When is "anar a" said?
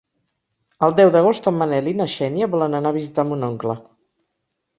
2.79-2.97